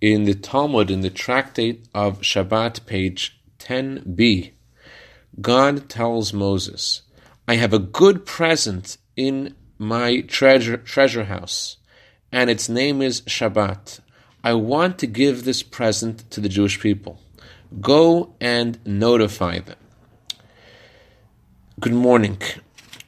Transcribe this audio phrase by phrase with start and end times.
[0.00, 4.52] in the Talmud, in the tractate of Shabbat, page 10b,
[5.40, 7.02] God tells Moses,
[7.46, 11.76] I have a good present in my treasure, treasure house,
[12.32, 14.00] and its name is Shabbat.
[14.42, 17.20] I want to give this present to the Jewish people.
[17.80, 19.76] Go and notify them.
[21.78, 22.40] Good morning.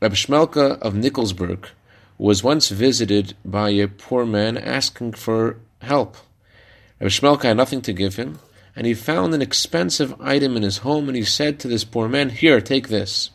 [0.00, 1.68] Rabbi Shmelka of Nikolsburg
[2.18, 6.16] was once visited by a poor man asking for help.
[7.00, 8.38] Rabbi Shmelka had nothing to give him,
[8.76, 12.08] and he found an expensive item in his home, and he said to this poor
[12.08, 13.30] man, Here, take this.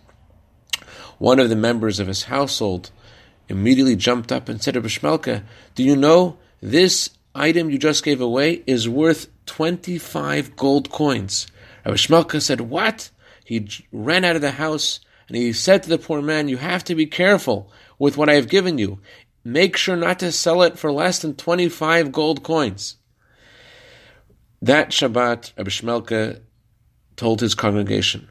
[1.17, 2.91] One of the members of his household
[3.49, 5.43] immediately jumped up and said to Shmelka,
[5.73, 11.47] Do you know this item you just gave away is worth 25 gold coins?
[11.85, 13.09] Rabbi Shmelka said, What?
[13.43, 16.83] He ran out of the house and he said to the poor man, You have
[16.85, 18.99] to be careful with what I have given you.
[19.43, 22.97] Make sure not to sell it for less than 25 gold coins.
[24.61, 26.41] That Shabbat, Rabbi Shmelka
[27.15, 28.29] told his congregation.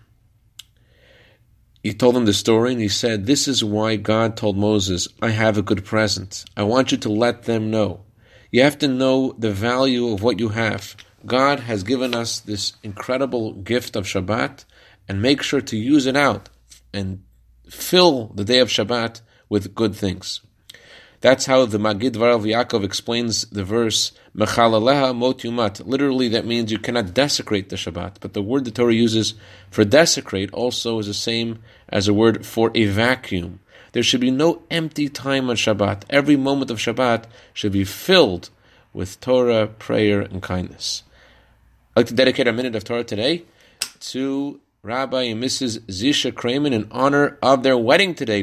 [1.82, 5.30] He told them the story and he said, This is why God told Moses, I
[5.30, 6.44] have a good present.
[6.56, 8.04] I want you to let them know.
[8.50, 10.96] You have to know the value of what you have.
[11.26, 14.64] God has given us this incredible gift of Shabbat
[15.08, 16.48] and make sure to use it out
[16.92, 17.22] and
[17.68, 20.40] fill the day of Shabbat with good things.
[21.24, 25.16] That's how the Magid Varav Yaakov explains the verse Mechalaleha
[25.50, 25.80] mot.
[25.80, 28.16] Literally, that means you cannot desecrate the Shabbat.
[28.20, 29.32] But the word the Torah uses
[29.70, 33.60] for desecrate also is the same as a word for a vacuum.
[33.92, 36.02] There should be no empty time on Shabbat.
[36.10, 38.50] Every moment of Shabbat should be filled
[38.92, 41.04] with Torah, prayer, and kindness.
[41.96, 43.44] I'd like to dedicate a minute of Torah today
[44.00, 45.78] to Rabbi and Mrs.
[45.86, 48.42] Zisha Kramen in honor of their wedding today.